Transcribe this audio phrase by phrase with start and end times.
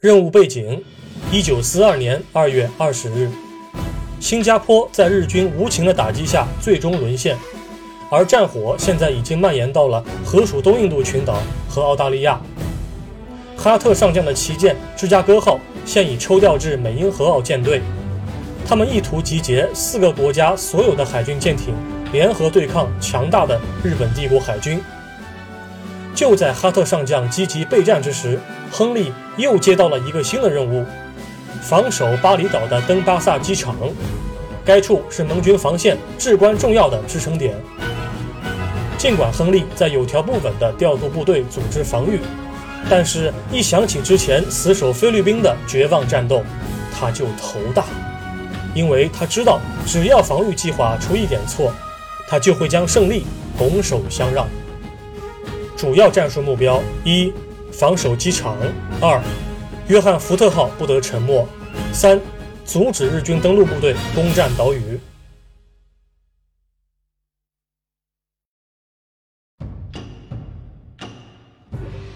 [0.00, 0.82] 任务背景：
[1.30, 3.28] 一九四二年二月二十日，
[4.18, 7.36] 新加坡在日军无情的打击下最终沦陷，
[8.10, 11.36] 而战火现在已经蔓延到了河属东印度群岛
[11.68, 12.40] 和澳大利亚。
[13.58, 17.82] 哈特上将的旗舰芝加哥号现已抽调至美英荷澳舰队，
[18.66, 21.74] 他们意图集结四个国家所有的海军舰艇，
[22.10, 24.80] 联合对抗强大的日本帝国海军。
[26.20, 28.38] 就在哈特上将积极备战之时，
[28.70, 30.84] 亨利又接到了一个新的任务：
[31.62, 33.74] 防守巴厘岛的登巴萨机场。
[34.62, 37.54] 该处是盟军防线至关重要的支撑点。
[38.98, 42.20] 尽管亨利在有条不紊地调度部队组织防御，
[42.90, 46.42] 但是一想起之前死守菲律宾的绝望战斗，
[46.92, 47.86] 他就头大，
[48.74, 51.72] 因为他知道只要防御计划出一点错，
[52.28, 53.24] 他就会将胜利
[53.56, 54.46] 拱手相让。
[55.79, 57.33] 主要战术目标：一、
[57.71, 58.55] 防守机场；
[59.01, 59.21] 二、
[59.87, 61.45] 约翰·福特号不得沉没；
[61.93, 62.19] 三、
[62.63, 64.99] 阻止日军登陆部队攻占岛屿。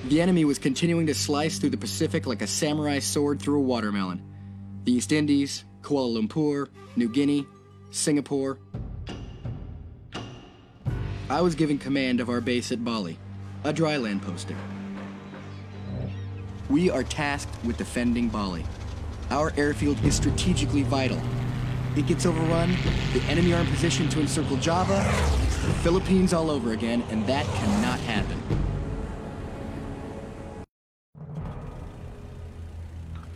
[0.09, 3.63] The enemy was continuing to slice through the Pacific like a samurai sword through a
[3.63, 4.21] watermelon.
[4.85, 7.45] The East Indies, Kuala Lumpur, New Guinea,
[7.91, 8.57] Singapore.
[11.29, 13.19] I was given command of our base at Bali
[13.64, 14.56] a dryland posting.
[16.68, 18.64] We are tasked with defending Bali.
[19.30, 21.20] Our airfield is strategically vital.
[21.96, 22.76] It gets overrun,
[23.14, 27.46] the enemy are in position to encircle Java, the Philippines all over again, and that
[27.46, 28.42] cannot happen.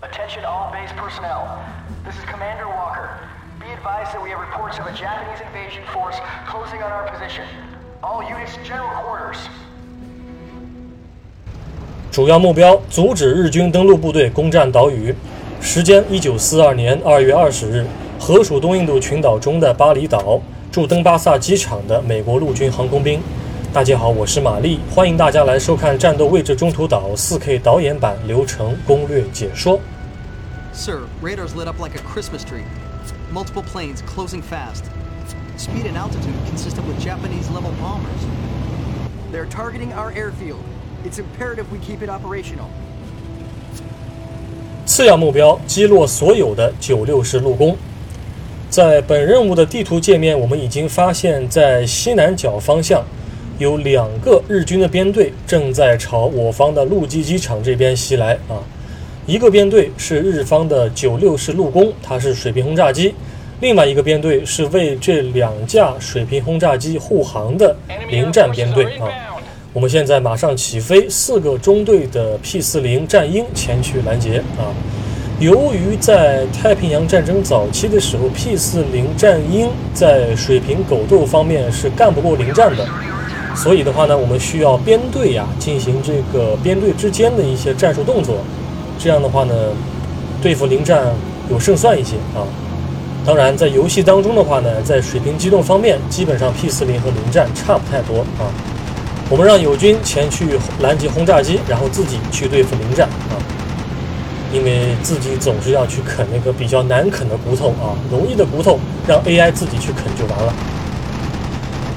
[0.03, 1.65] Attention all base personnel.
[2.05, 3.19] This is Commander Walker.
[3.61, 6.17] Be advised that we have reports of a Japanese invasion force
[6.47, 7.47] closing on our position.
[8.03, 9.39] All units, general quarters.
[12.11, 15.15] 主要目标：阻止日军登陆部队攻占岛屿。
[15.61, 17.87] 时间：一九四二年二月二十日，
[18.19, 20.41] 河属东印度群岛中的巴厘岛，
[20.73, 23.21] 驻登巴萨机场的美国陆军航空兵。
[23.75, 29.79] 大家好，我是玛丽，欢迎大家来收看《战斗位置中途岛》4K 导演版流程攻略解说。
[30.73, 32.65] Sir, radar's lit up like a Christmas tree.
[33.33, 34.85] Multiple planes closing fast.
[35.59, 38.25] Speed and altitude consistent with Japanese level bombers.
[39.31, 40.63] They're targeting our airfield.
[41.05, 42.67] It's imperative we keep it operational.
[44.85, 47.77] 次要目标：击落所有的九六式陆攻。
[48.69, 53.05] 在本任务的地图界面，我们已经发现，在西南角方向
[53.59, 58.59] 有两个日军的编队正在朝我方的陆基机场这边袭来啊。
[59.27, 63.13] 一个编队是日方的九六式陆攻，它是水平轰炸机；
[63.61, 67.77] 另外一个编队是为这两架水平轰炸机护航的
[68.11, 69.07] 临战编队啊。
[69.75, 74.73] 我们现在马上起飞，四个中队的 P 四零战鹰前去拦截啊。
[75.39, 82.89] 由于在太平洋战争早期的时候，P 四零战鹰在水平狗斗方面是干不过零战的，
[83.55, 88.39] 所以的话呢，我们需要编队呀进行这个编队之间的一些战术动作，
[88.99, 89.55] 这样的话呢，
[90.43, 91.13] 对付零战
[91.51, 92.41] 有胜算一些啊。
[93.27, 98.49] 当然，在游戏当中的话呢，在水平机动方面，基本上 P 四零和零战差不太多啊。
[99.31, 103.37] 我们让友军前去拦截轰炸机，然后自己去对付临战啊。
[104.51, 110.55] 因为自己总是要去啃那个比较难啃的骨头啊，容易的骨头让 AI 自己去啃就完了。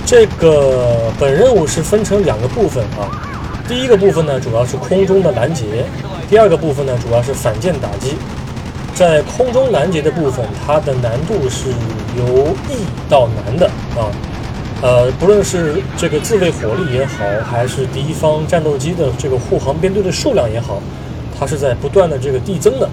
[0.05, 3.07] 这个本任务是分成两个部分啊，
[3.69, 5.85] 第一个部分呢主要是空中的拦截，
[6.29, 8.17] 第二个部分呢主要是反舰打击。
[8.93, 11.69] 在空中拦截的部分，它的难度是
[12.17, 14.11] 由易到难的啊。
[14.81, 20.81] 呃，不论是这个自卫火力也好，还是敌方战斗机的这个护航编队的数量也好，
[21.37, 22.89] 它是在不断的这个递增的。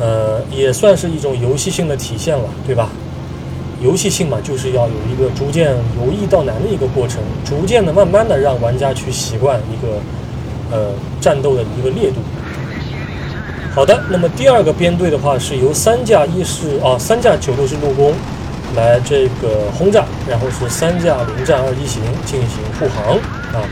[0.00, 2.88] 呃，也算是一种游戏性的体现了，对吧？
[3.80, 12.16] 游戏性嘛，就是要有一个逐渐由易到难的一个过程，逐渐的、慢慢的让玩家去习惯一个呃战斗的一个烈度。
[13.72, 18.12] 好的，那么第二个编队的话是由三架一式啊三架九六式陆攻
[18.76, 23.16] 来这个轰炸，然后是三架零战二机型进行护航
[23.52, 23.66] 啊。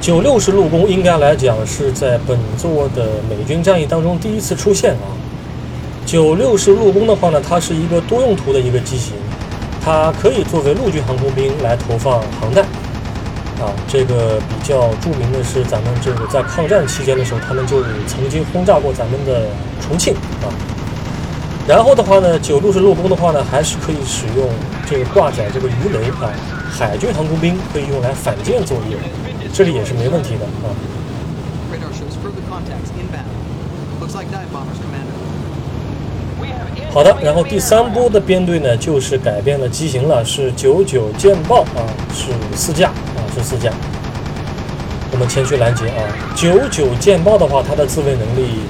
[0.00, 5.10] 九六式陆攻应该来讲是在本作的美军战役当中第一次出现啊。
[6.06, 9.14] 九六式陆攻的话呢，它是一个多用途的一个机型，
[9.84, 12.64] 它可以作为陆军航空兵来投放航弹。
[13.60, 19.48] 啊，这个比较著名的是咱们这个在抗战期间的时候，他们就曾经轰炸过咱们的
[19.80, 20.46] 重庆啊。
[21.68, 24.48] 然后的话呢，九路是落空的话呢，还是可以使用
[24.88, 26.32] 这个挂载这个鱼雷啊，
[26.70, 28.96] 海军航空兵可以用来反舰作业，
[29.52, 30.72] 这里也是没问题的啊。
[36.90, 41.84] 好的，然后第三波的编队呢，就是改变了机型了，是九九舰爆啊，
[42.14, 43.70] 是四架啊，是四架。
[45.12, 46.00] 我们前去拦截啊，
[46.34, 48.60] 九九舰爆的话，它的自卫能力，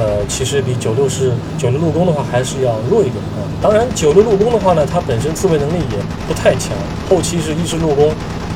[0.00, 3.44] 呃，其实比九六是九六陆攻的话还是要弱一点啊。
[3.60, 6.72] 当然，九六陆攻的话呢，它本身自卫能力也不太强，
[7.06, 8.10] 后期是一式陆攻，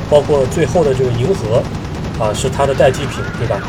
[0.09, 1.61] 包括最后的这个银河
[2.19, 3.61] 啊，是它的代替品，对吧？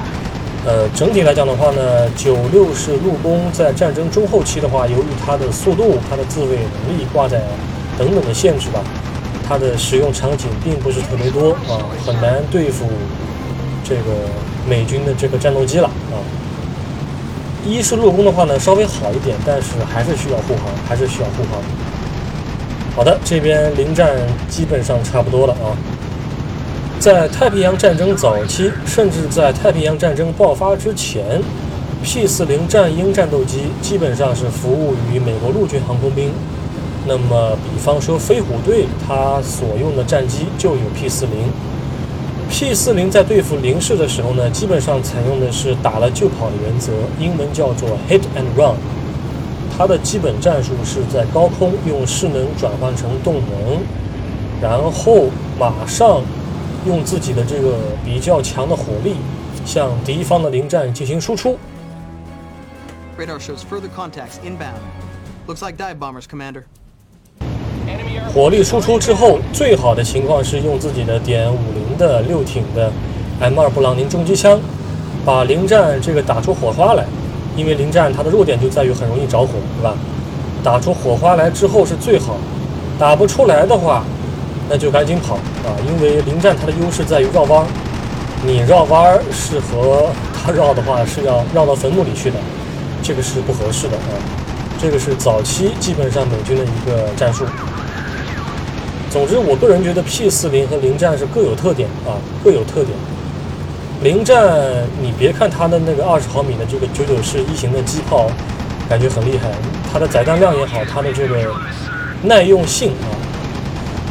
[0.65, 7.43] 呃，整体来讲的话呢，九六式陆攻在战争中后期的话，由于它的速度、它的自卫能力挂载
[7.99, 8.81] 等等的限制吧，
[9.47, 12.87] 它的使用场景并不是特别多啊，很难对付
[13.85, 14.03] 这个
[14.67, 16.17] 美军的这个战斗机了啊。
[17.69, 21.61] 一是陆攻的话呢，稍微好一点，但是还是需要护航，还是需要护航。
[22.95, 24.17] 好的，这边临战
[24.49, 25.77] 基本上差不多了啊。
[26.99, 31.43] 在太平洋战争早期，甚至在太平洋战争爆发之前
[32.03, 36.31] ，P-40 战鹰战斗机基本上是服务于美国陆军航空兵。
[37.07, 41.27] 那么，比方说飞虎队，它所用的战机就有 P-40。
[42.51, 48.77] P-40 在对付零式的时候呢，基本上采用的是打了就跑的原则，英文叫做 hit and run。
[49.77, 53.79] 它的基本战术是在高空用势能转换成动能，
[54.61, 55.27] 然后
[55.59, 56.23] 马上。
[56.87, 59.17] 用自己的这个比较强的火力，
[59.65, 61.59] 向敌方的零战进行输出。
[63.19, 64.79] Radar shows further contacts inbound.
[65.49, 66.63] Looks like dive bombers, Commander.
[68.33, 72.93] 火力输出之后，最好的情况是用自己的点五零的六挺的
[73.41, 74.61] M 二布朗宁重机枪，
[75.25, 77.05] 把零战这个打出火花来。
[77.57, 79.97] 因为零战它的弱点就在于很容易着火，对吧？
[80.63, 82.37] 打出火花来之后是最好，
[82.99, 84.05] 打不出来的话，
[84.69, 85.73] 那就赶紧跑啊！
[85.89, 87.67] 因为零战它的优势在于绕弯，
[88.45, 90.11] 你绕弯是和
[90.45, 92.37] 它绕的话是要绕到坟墓里去的，
[93.03, 94.13] 这个是不合适的啊。
[94.79, 97.47] 这个是早期基本上美军的一个战术。
[99.17, 102.91] 总之，我个人觉得 P 四零和零战是各有特点啊，各有特点。
[104.03, 104.47] 零战，
[105.01, 108.31] 你别看它的那个二十毫米的这个九九式一型的机炮，
[108.91, 109.49] 感觉很厉害，
[109.91, 111.35] 它的载弹量也好，它的这个
[112.25, 113.09] 耐用性啊，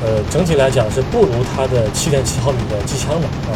[0.02, 3.54] 呃，整体来讲是不如它的七点七毫米的机枪的啊。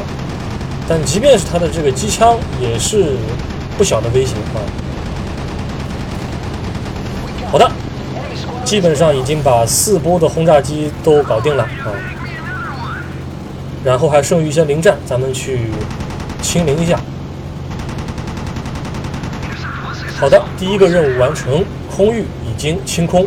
[0.87, 3.15] 但即便是它的这个机枪，也是
[3.75, 4.61] 不小的威胁啊。
[7.51, 7.67] 好的，
[8.69, 11.89] 基本上已经把四波的轰炸机都搞定了啊，
[13.83, 15.71] 然后还剩余一些零战，咱们去
[16.44, 17.00] 清零一下。
[20.19, 23.25] 好的，第一个任务完成，空域已经清空。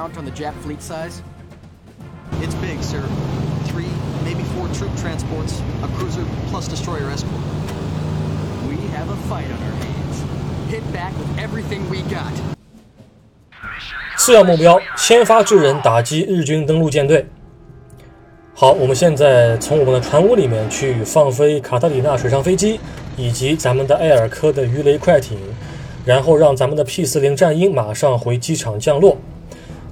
[0.00, 1.20] Count on the Jap fleet size?
[2.40, 3.02] It's big, sir.
[3.66, 3.92] Three,
[4.24, 7.42] maybe four troop transports, a cruiser, plus destroyer escort.
[8.66, 10.16] We have a fight on our hands.
[10.70, 12.32] Hit back with everything we got.
[14.16, 17.26] 次要目标：先发制人，打击日军登陆舰队。
[18.54, 22.80] 好，我们现在从我们的船坞里面去放飞卡特里娜水上飞机
[23.18, 25.38] 以及咱们的埃尔科的鱼雷快艇，
[26.06, 29.18] 然后让咱们的 P 四零战鹰马上回机场降落。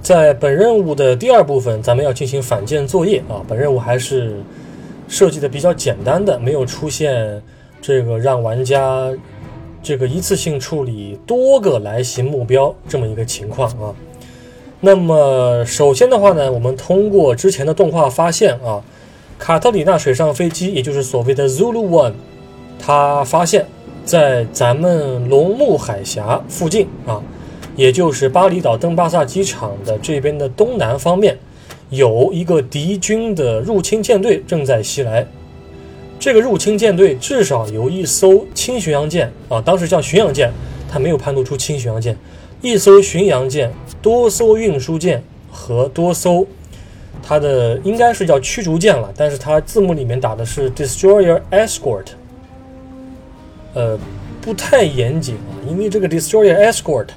[0.01, 3.43] 在本任务的第二部分，咱们要进行反舰作业啊。
[3.47, 4.41] 本任务还是
[5.07, 7.41] 设计的比较简单的，没有出现
[7.81, 9.11] 这个让玩家
[9.83, 13.93] 这个一次性处理多个来袭目标这么一个情况啊。
[14.81, 18.81] 那么首先的话呢，我们通过之前的动画发现啊，
[19.37, 22.13] 卡特里娜水上飞机，也就是所谓的 Zulu One，
[22.79, 23.65] 它发现，
[24.05, 27.21] 在咱们龙目海峡附近啊，
[27.79, 31.37] 也就是巴厘岛登巴萨机场的这边的东南方面，
[31.89, 35.25] 有一个敌军的入侵舰队正在袭来。
[36.19, 40.51] 这个入侵舰队至少有一艘轻巡洋舰啊，当时叫巡洋舰，
[40.91, 42.17] 它没有判读出轻巡洋舰，
[42.61, 43.71] 一艘巡洋舰、
[44.01, 46.45] 多艘运输舰和多艘
[47.23, 52.07] 它的应该是叫驱逐舰了，但是它字幕里面打的是 destroyer escort，
[53.73, 53.97] 呃，
[54.41, 57.07] 不太严谨啊，因为这个 destroyer escort，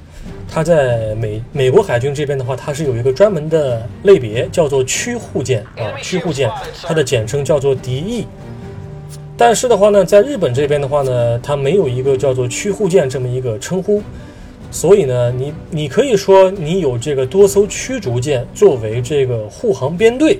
[0.54, 6.50] 它在美美国海军这边的话，它是有一个专门的类别，叫做驱护舰啊，驱护舰，
[6.82, 8.26] 它的简称叫做敌翼。
[9.34, 14.02] 但是的话呢，在日本这边的话呢，它没有一个叫做驱护舰这么一个称呼，
[14.70, 20.38] 所以呢，你你可以说你有这个多艘驱逐舰作为这个护航编队，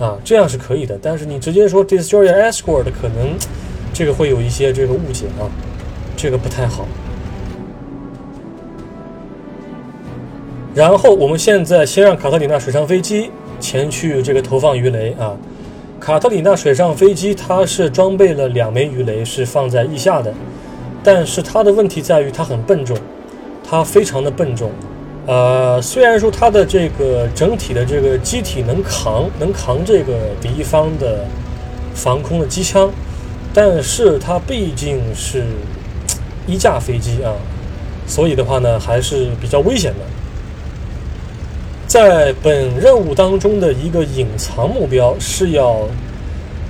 [0.00, 0.98] 啊，这样是可以的。
[1.00, 3.32] 但是你直接说 destroyer escort，可能
[3.94, 5.46] 这个会有一些这个误解啊，
[6.16, 6.84] 这个不太好。
[10.76, 15.34] 然后我们现在先让卡特里娜水上飞机前去这个投放鱼雷啊。
[15.98, 20.30] 卡特里娜水上飞机它是装备了两枚鱼雷，是放在翼下的，
[21.02, 22.94] 但是它的问题在于它很笨重，
[23.66, 24.70] 它非常的笨重。
[25.26, 31.24] 呃，虽然说它的这个整体的这个机体能扛，能扛这个敌方的
[31.94, 32.90] 防空的机枪，
[33.54, 35.42] 但是它毕竟是
[36.46, 37.32] 一架飞机啊，
[38.06, 40.00] 所以的话呢，还是比较危险的。
[41.86, 45.82] 在本任务当中的一个隐藏目标是要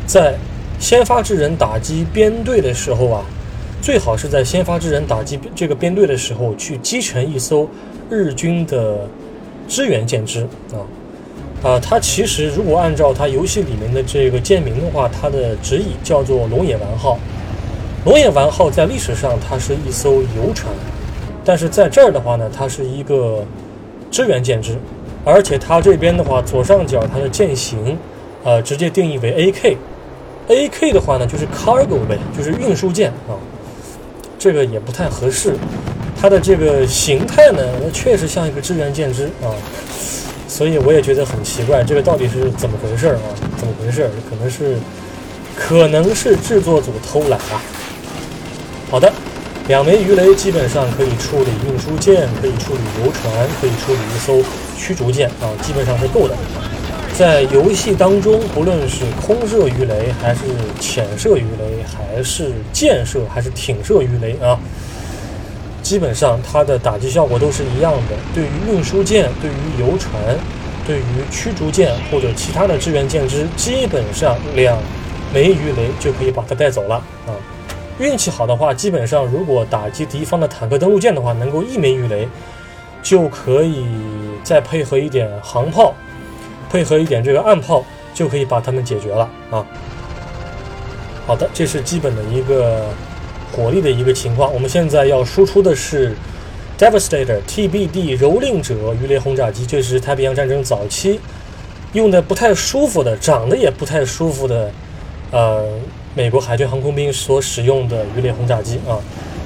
[0.07, 0.35] 在
[0.79, 3.25] 先发制人打击编队的时候啊，
[3.81, 7.67] 最好是在先发制人打击这个编队的时候去击沉一艘
[8.11, 9.09] 日军的
[9.67, 10.43] 支援舰只
[10.73, 10.85] 啊
[11.63, 11.81] 啊！
[11.81, 17.19] 它其实如果按照它游戏里面的这个舰名的话，它的直译叫做“龙眼丸号”。
[18.05, 20.73] 龙眼丸号在历史上它是一艘游船，
[21.43, 23.43] 但是在这儿的话呢，它是一个
[24.11, 24.77] 支援舰只。
[25.27, 27.99] 而且它这边的话，左上角它的舰型，
[28.45, 33.35] 呃，直接定义为 AK，AK 的话呢就是 cargo 呗，就是运输舰啊，
[34.39, 35.57] 这个也不太合适。
[36.19, 37.59] 它的这个形态呢，
[37.93, 39.51] 确实像一个支援舰只啊，
[40.47, 43.27] 所以我也觉得很奇怪，这个到底是怎么回事啊？
[43.57, 44.09] 怎么回事？
[44.31, 44.79] 可能是，
[45.57, 47.61] 可能是制作组偷懒吧。
[48.89, 49.13] 好的。
[49.69, 54.41] 两枚鱼雷基本上可以处理运输舰，可以处理游船，可以处理一艘
[54.79, 56.37] 驱逐舰啊，基本上是够的。
[57.19, 60.43] 在游戏当中，不论是空射鱼雷，还是
[60.79, 64.57] 潜射鱼雷，还是箭射，还是挺射鱼雷啊，
[65.83, 68.15] 基本上它的打击效果都是一样的。
[68.33, 70.15] 对于运输舰、对于游船、
[70.87, 74.79] 对于驱逐舰或者其他的支援舰只，基本上两
[75.35, 76.95] 枚鱼雷就可以把它带走了
[77.27, 77.35] 啊。
[77.99, 82.29] 运气好的话，基本上如果打击敌方的坦克登陆舰的话，能够一枚鱼雷
[83.03, 83.87] 就可以
[84.45, 85.95] 再配合一点航炮，
[86.71, 89.65] 配合一点这个暗炮，就可以把他们解决了啊。
[91.27, 92.85] 好的，这是基本的一个
[93.51, 94.53] 火力的一个情况。
[94.53, 96.15] 我们现在要输出的是
[96.79, 101.19] Devastator TBD 蹂躏者鱼雷轰炸机，这是太平洋战争早期
[101.95, 104.71] 用的不太舒服的，长得也不太舒服的，
[105.31, 105.65] 呃。
[106.17, 108.97] 美国海军航空兵所使用的鱼雷轰炸机啊，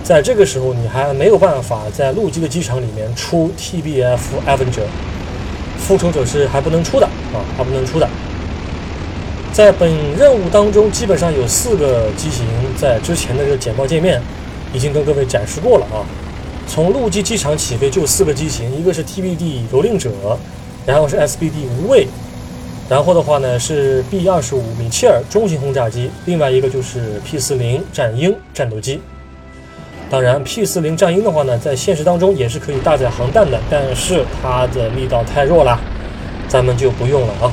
[0.04, 4.86] 在这个时候你还没有办法在陆基的机场里面出 TBF Avenger，
[5.76, 8.08] 复仇者是还不能出的啊，还不能出的。
[9.52, 12.46] 在本任务当中，基本上有四个机型，
[12.78, 14.22] 在之前的这个简报界面
[14.72, 16.06] 已经跟各位展示过了啊。
[16.68, 20.08] 从陆基机场起飞就四个机型，一个是 TBD 蹂躏者，
[20.86, 22.06] 然后是 SBD 无畏。
[22.90, 29.00] 然后的话呢，是 B 二十五米切尔中型轰炸机，另外一个就是 P 四零战鹰战斗机。
[30.11, 35.78] 当然，P 四零战鹰的话呢，在现实当中也是可以搭载航弹的，但是它的力道太弱了，
[36.49, 37.52] 咱们就不用了啊。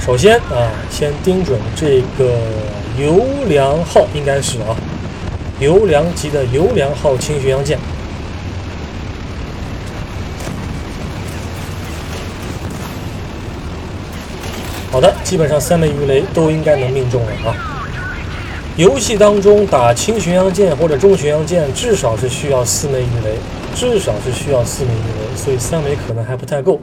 [0.00, 2.34] 首先啊，先盯准这个
[2.98, 4.74] 油良号，应该是啊，
[5.60, 7.78] 油良级的油良号轻巡洋舰。
[14.92, 17.56] 好的，基本上三枚鱼雷都应该能命中了啊！
[18.76, 23.38] 游戏当中打轻巡洋舰或者中巡洋舰，至少是需要四枚鱼雷，
[23.74, 26.78] 至少是需要四枚鱼雷，所以三枚可能还不太够。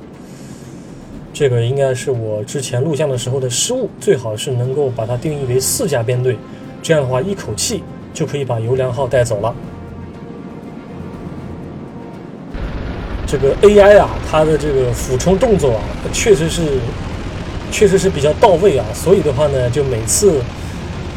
[1.31, 6.35] 这个应该是我之前录像的时候的失误，最好是能够把它定义为四架编队，
[6.81, 9.53] 这样的话一口气就可以把油良号带走了。
[13.27, 16.63] 这个 AI 啊，它的这个俯冲动作啊，确实是。
[17.71, 20.41] 确实是比较到位啊，所以的话呢，就每次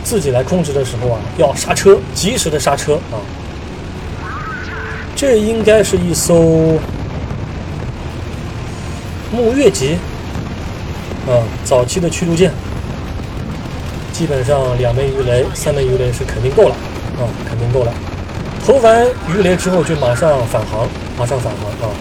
[0.04, 3.18] 自己来控制的时候啊，要刹车，及时的刹车啊。
[5.16, 6.78] 这应该是一艘
[9.30, 9.96] 木月级
[11.26, 12.50] 啊，早期的驱逐舰，
[14.12, 16.74] 基本上两枚鱼雷、三枚鱼雷是肯定够了
[17.18, 17.92] 啊，肯定够了。
[18.66, 21.94] 投完鱼雷之后就马上返航，马上返航啊。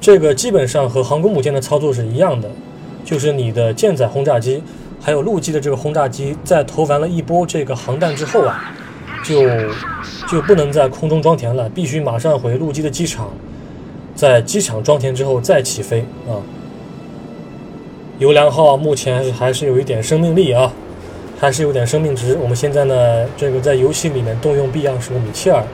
[0.00, 2.50] 这个基本上和航空母舰的操作是一样的。
[3.04, 4.62] 就是你的舰载轰炸机，
[5.00, 8.72] 还有陆基的这个轰炸机，在投完了一波这个航弹之后啊，
[9.24, 9.48] 就
[10.28, 13.30] 就不能在空中装填了，必须马上回陆基的机场，
[14.14, 16.38] 在机场装填之后再起飞啊。
[18.18, 20.72] 油良号目前还是有一点生命力啊，
[21.40, 22.38] 还是有点生命值。
[22.40, 25.64] 我们现在呢，这个在游戏里面动用 B 二十五米切尔，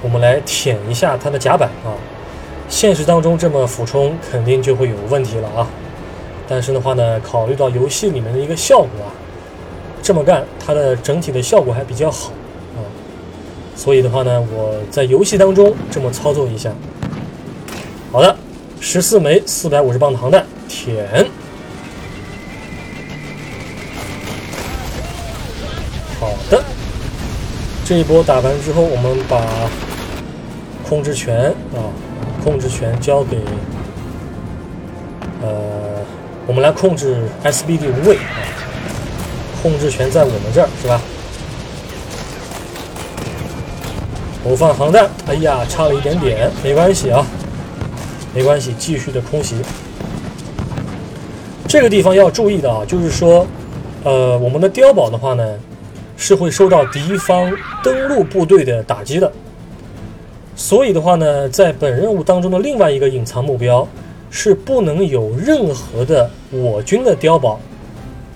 [0.00, 1.92] 我们来舔一下它的甲板啊。
[2.68, 5.68] 现实当中这么俯冲肯定就会有问题了啊。
[6.52, 9.08] 但是的话呢，考虑到游戏里面的一个效果啊，
[10.02, 12.28] 这么干它的整体的效果还比较好
[12.76, 12.84] 啊。
[13.74, 16.70] 所以的话呢，我在游戏当中这么操作一下。
[18.12, 18.36] 好的，
[18.80, 21.26] 十四枚四百五十磅的航弹，舔。
[26.20, 26.62] 好的，
[27.86, 29.42] 这一波打完之后，我们把
[30.86, 31.88] 控制权啊，
[32.44, 33.38] 控制权交给
[35.40, 35.81] 呃，
[36.46, 38.42] 我们来控制 SBD 无畏啊，
[39.62, 41.00] 控制权在我们这儿是吧？
[44.42, 47.24] 投放航弹，哎呀，差了一点点，没关系啊，
[48.34, 49.56] 没关系，继续的空袭。
[51.68, 53.46] 这个地方要注意的啊，就是说，
[54.04, 55.44] 呃，我们的碉堡的话呢。
[56.14, 59.32] 是会受到敌方登陆部队的打击的，
[60.54, 63.88] 所以的话呢，在本任务当中的另外一个隐藏目标
[64.32, 67.60] 是不能有任何的我军的碉堡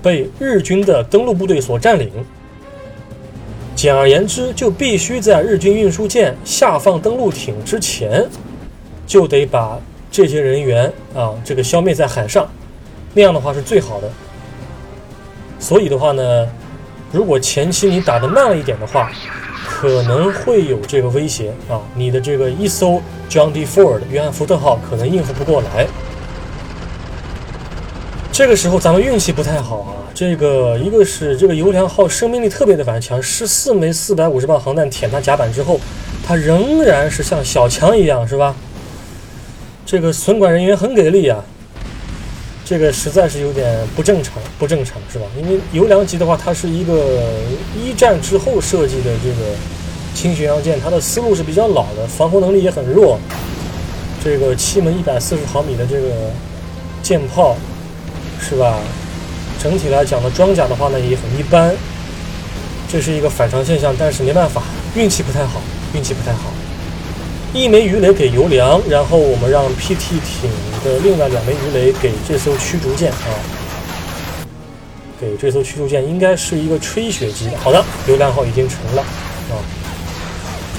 [0.01, 2.09] 被日军的登陆部队所占领。
[3.75, 8.25] 简而言之，就必须在日军运输舰下放登陆艇之前，
[9.09, 9.77] 就得把
[10.11, 12.49] 这些人员啊这个消灭在海上，
[13.13, 14.09] 那样的话是最好的。
[15.59, 16.47] 所以的话呢。
[17.13, 19.11] 如果前期你打得慢了一点的话，
[19.79, 21.79] 可能会有这个威胁啊！
[21.95, 23.67] 你的这个一艘 John D.
[23.67, 25.87] Ford 约翰福特号可能应付不过来。
[28.33, 29.93] 这个时候咱们运气不太好啊！
[30.15, 35.79] 这个一个是这个油粮号生命力特别的顽强，十四枚四百五十磅航弹舔它甲板之后，
[36.27, 38.57] 它仍然是像小强一样，是吧？
[39.85, 41.45] 这个损管人员很给力啊！
[42.69, 45.25] 这个实在是有点不正常，不正常是吧？
[45.41, 47.31] 因为油良级的话，它是一个
[47.81, 49.55] 一战之后设计的这个
[50.17, 53.21] 轻巡洋舰，它的思路是比较老的，防空能力也很弱。
[54.23, 56.09] 这个七门一百四十毫米的这个
[57.05, 57.55] 舰炮，
[58.41, 58.81] 是吧？
[59.63, 61.73] 整体来讲的装甲的话呢，也很一般。
[62.89, 64.63] 这是一个反常现象，但是没办法，
[64.97, 65.61] 运气不太好，
[65.95, 66.51] 运气不太好。
[67.55, 70.51] 一枚鱼雷给油粮，然后我们让 PT 艇
[70.87, 73.27] 呃另外两枚鱼雷给这艘驱逐舰啊，
[75.21, 77.51] 给这艘驱逐舰应该是一个吹雪机。
[77.61, 79.59] 好的，优良号已经沉了啊。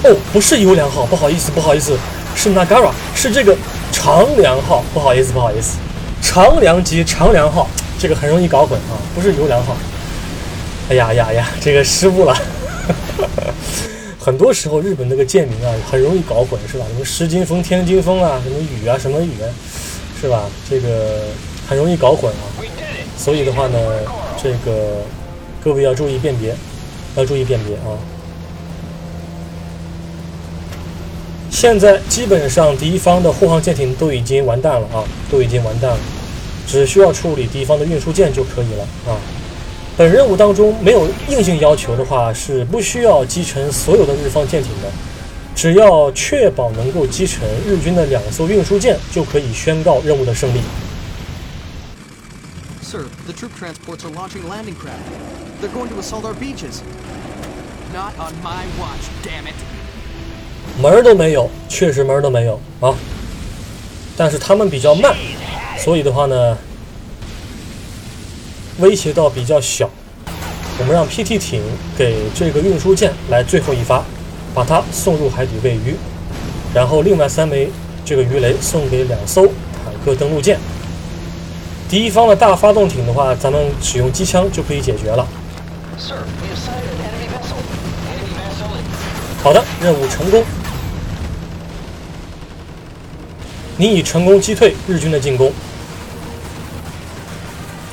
[0.04, 1.98] 哦，不是优良号，不好意思，不好意思，
[2.34, 3.54] 是 Nagara，是这个
[3.92, 5.76] 长良号，不好意思，不好意思，
[6.22, 7.68] 长良级长良号，
[7.98, 9.76] 这个很容易搞混啊，不是优良号。
[10.88, 12.34] 哎呀呀呀，这个失误了。
[14.18, 16.84] 很多时候，日本那个舰名啊，很容易搞混，是吧？
[16.88, 19.30] 什么石金峰、天津峰啊，什么雨啊，什么雨，
[20.20, 20.44] 是吧？
[20.68, 21.24] 这个
[21.68, 22.44] 很容易搞混啊。
[23.16, 23.78] 所以的话呢，
[24.42, 25.02] 这个
[25.62, 26.54] 各位要注意辨别，
[27.16, 27.96] 要注意辨别啊。
[31.50, 35.98] 现在基本上敌方的护航舰艇都已经完蛋了啊，都已经完蛋了，
[36.66, 39.18] 只需要处理敌方的运输舰就可以了啊。
[39.96, 44.88] 本任务当中没有硬性要求的话，是不需要击沉所有的日方舰艇的，
[45.58, 50.60] 只要确保能够击沉日军的两艘运输舰，就可以宣告任务的胜利。
[52.80, 55.02] Sir, the troop transports are launching landing craft.
[55.60, 56.82] They're going to assault our beaches.
[57.92, 59.56] Not on my watch, damn it.
[60.80, 62.94] 门儿都没有，确实门儿都没有啊。
[64.16, 65.16] 但是他们比较慢，
[65.76, 66.56] 所以的话呢。
[68.78, 69.90] 威胁到比较小，
[70.78, 71.60] 我们让 PT 艇
[71.98, 74.04] 给这个运输舰来最后一发，
[74.54, 75.94] 把它送入海底喂鱼，
[76.74, 77.70] 然后另外三枚
[78.04, 79.46] 这个鱼雷送给两艘
[79.84, 80.58] 坦克登陆舰。
[81.88, 85.26] 敌方的大发动艇的话，咱们使用机枪就可以解决了。
[89.42, 90.44] 好的，任务成功，
[93.76, 95.50] 你已成功击退日军的进攻。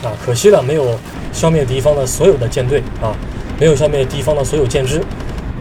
[0.04, 1.00] 啊，可惜了，没有
[1.32, 3.16] 消灭敌方的所有的舰队啊，
[3.60, 5.02] 没有消灭敌方的所有舰只，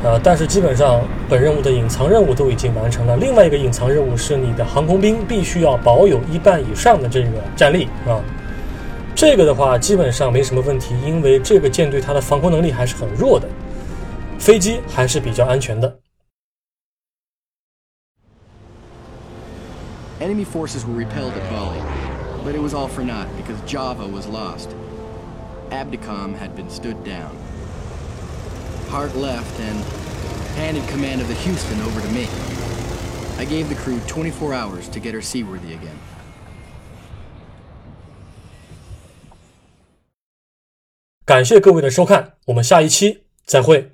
[0.04, 3.16] 呃，但是基本上本任务的隐藏任务都已经完成了。
[3.16, 8.20] 另外一个隐藏任务是你的航空兵必须要保有一半以上的这个战力啊，
[9.14, 13.48] 这个的话基本上没什么问题，因为这个舰队它的防空能力还是很弱的，
[14.38, 15.98] 飞机还是比较安全的。
[20.20, 21.80] Enemy forces were repelled at Bali.
[22.44, 24.68] But it was all for naught because Java was lost.
[25.70, 27.32] Abdicom had been stood down.
[28.93, 29.83] Hart left and
[30.55, 32.27] handed command of the Houston over to me.
[33.37, 35.97] I gave the crew 24 hours to get her seaworthy again.
[41.25, 43.91] 感谢各位的收看，我们下一期再会。